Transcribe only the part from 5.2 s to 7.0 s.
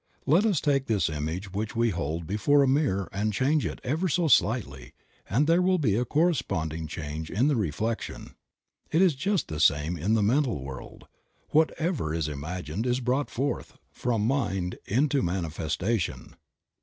and there will be a corresponding